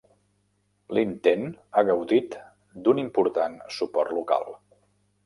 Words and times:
L'intent 0.97 1.43
ha 1.75 1.83
gaudit 1.89 2.37
d'un 2.87 3.03
important 3.05 3.59
suport 3.77 4.15
local. 4.21 4.49